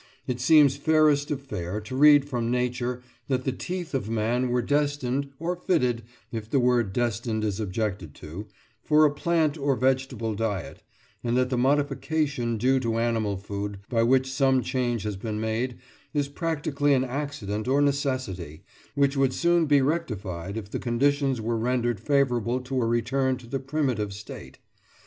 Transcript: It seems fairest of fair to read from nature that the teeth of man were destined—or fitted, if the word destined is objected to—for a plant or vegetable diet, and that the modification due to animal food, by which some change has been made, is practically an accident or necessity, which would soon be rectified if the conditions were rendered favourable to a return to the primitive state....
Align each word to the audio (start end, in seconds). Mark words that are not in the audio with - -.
It 0.25 0.39
seems 0.39 0.77
fairest 0.77 1.29
of 1.29 1.43
fair 1.43 1.79
to 1.81 1.95
read 1.95 2.25
from 2.27 2.49
nature 2.49 3.03
that 3.27 3.43
the 3.43 3.51
teeth 3.51 3.93
of 3.93 4.09
man 4.09 4.49
were 4.49 4.63
destined—or 4.63 5.55
fitted, 5.55 6.01
if 6.31 6.49
the 6.49 6.59
word 6.59 6.91
destined 6.91 7.43
is 7.43 7.59
objected 7.59 8.15
to—for 8.15 9.05
a 9.05 9.13
plant 9.13 9.59
or 9.59 9.75
vegetable 9.75 10.33
diet, 10.33 10.81
and 11.23 11.37
that 11.37 11.51
the 11.51 11.55
modification 11.59 12.57
due 12.57 12.79
to 12.79 12.97
animal 12.97 13.37
food, 13.37 13.77
by 13.91 14.01
which 14.01 14.31
some 14.33 14.63
change 14.63 15.03
has 15.03 15.17
been 15.17 15.39
made, 15.39 15.77
is 16.15 16.27
practically 16.27 16.95
an 16.95 17.03
accident 17.03 17.67
or 17.67 17.79
necessity, 17.79 18.63
which 18.95 19.15
would 19.15 19.33
soon 19.35 19.67
be 19.67 19.83
rectified 19.83 20.57
if 20.57 20.71
the 20.71 20.79
conditions 20.79 21.39
were 21.39 21.59
rendered 21.59 21.99
favourable 21.99 22.59
to 22.61 22.81
a 22.81 22.87
return 22.87 23.37
to 23.37 23.45
the 23.45 23.59
primitive 23.59 24.13
state.... 24.13 24.57